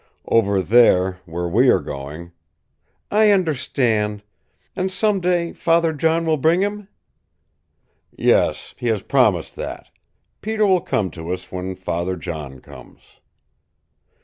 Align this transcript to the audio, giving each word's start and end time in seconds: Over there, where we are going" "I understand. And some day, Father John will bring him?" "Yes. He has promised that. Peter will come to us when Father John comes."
Over 0.27 0.63
there, 0.63 1.19
where 1.27 1.47
we 1.47 1.69
are 1.69 1.77
going" 1.77 2.31
"I 3.11 3.29
understand. 3.29 4.23
And 4.75 4.91
some 4.91 5.19
day, 5.21 5.53
Father 5.53 5.93
John 5.93 6.25
will 6.25 6.37
bring 6.37 6.61
him?" 6.61 6.87
"Yes. 8.11 8.73
He 8.79 8.87
has 8.87 9.03
promised 9.03 9.55
that. 9.57 9.89
Peter 10.41 10.65
will 10.65 10.81
come 10.81 11.11
to 11.11 11.31
us 11.31 11.51
when 11.51 11.75
Father 11.75 12.15
John 12.15 12.61
comes." 12.61 13.01